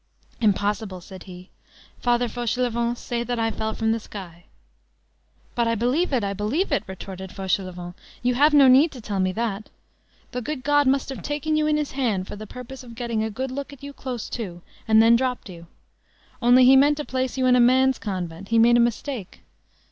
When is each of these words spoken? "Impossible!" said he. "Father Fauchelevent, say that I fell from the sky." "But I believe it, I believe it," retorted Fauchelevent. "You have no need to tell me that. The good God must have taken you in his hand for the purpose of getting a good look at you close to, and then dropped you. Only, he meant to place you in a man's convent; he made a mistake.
"Impossible!" 0.41 0.99
said 0.99 1.25
he. 1.25 1.51
"Father 1.99 2.27
Fauchelevent, 2.27 2.97
say 2.97 3.21
that 3.23 3.37
I 3.37 3.51
fell 3.51 3.75
from 3.75 3.91
the 3.91 3.99
sky." 3.99 4.45
"But 5.53 5.67
I 5.67 5.75
believe 5.75 6.11
it, 6.11 6.23
I 6.23 6.33
believe 6.33 6.71
it," 6.71 6.83
retorted 6.87 7.31
Fauchelevent. 7.31 7.93
"You 8.23 8.33
have 8.33 8.51
no 8.51 8.67
need 8.67 8.91
to 8.93 8.99
tell 9.01 9.19
me 9.19 9.31
that. 9.33 9.69
The 10.31 10.41
good 10.41 10.63
God 10.63 10.87
must 10.87 11.09
have 11.09 11.21
taken 11.21 11.55
you 11.55 11.67
in 11.67 11.77
his 11.77 11.91
hand 11.91 12.27
for 12.27 12.35
the 12.35 12.47
purpose 12.47 12.83
of 12.83 12.95
getting 12.95 13.23
a 13.23 13.29
good 13.29 13.51
look 13.51 13.71
at 13.73 13.83
you 13.83 13.93
close 13.93 14.27
to, 14.29 14.63
and 14.87 15.03
then 15.03 15.15
dropped 15.15 15.49
you. 15.51 15.67
Only, 16.41 16.65
he 16.65 16.75
meant 16.75 16.97
to 16.97 17.05
place 17.05 17.37
you 17.37 17.45
in 17.45 17.55
a 17.55 17.59
man's 17.59 17.99
convent; 17.99 18.47
he 18.47 18.57
made 18.57 18.77
a 18.77 18.79
mistake. 18.79 19.41